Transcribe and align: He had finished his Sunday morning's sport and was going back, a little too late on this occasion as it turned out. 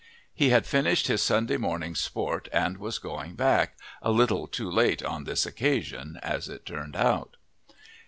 He 0.33 0.49
had 0.49 0.65
finished 0.65 1.05
his 1.05 1.21
Sunday 1.21 1.57
morning's 1.57 2.01
sport 2.01 2.49
and 2.51 2.77
was 2.79 2.97
going 2.97 3.35
back, 3.35 3.75
a 4.01 4.09
little 4.09 4.47
too 4.47 4.67
late 4.71 5.03
on 5.03 5.25
this 5.25 5.45
occasion 5.45 6.19
as 6.23 6.49
it 6.49 6.65
turned 6.65 6.95
out. 6.95 7.35